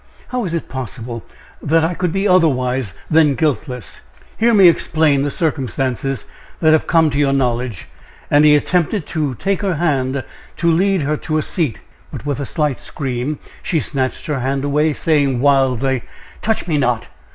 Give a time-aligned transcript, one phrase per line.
[0.29, 1.23] How is it possible
[1.61, 4.01] that I could be otherwise than guiltless.
[4.35, 6.25] Hear me explain the circumstances
[6.59, 7.87] that have come to your knowledge,"
[8.31, 10.23] and he attempted to take her hand
[10.57, 11.77] to lead her to a seat.
[12.11, 16.01] But with a slight scream, she snatched her hand away, saying wildly:
[16.41, 17.05] "Touch me not!